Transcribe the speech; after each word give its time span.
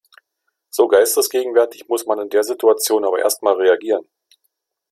So 0.71 0.87
geistesgegenwärtig 0.87 1.87
muss 1.87 2.07
man 2.07 2.17
in 2.17 2.29
der 2.29 2.41
Situation 2.43 3.05
aber 3.05 3.19
erst 3.19 3.43
mal 3.43 3.53
reagieren. 3.53 4.09